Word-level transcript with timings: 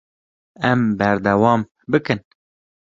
Em 0.69 0.81
berdewam 0.97 1.61
bikin. 1.91 2.19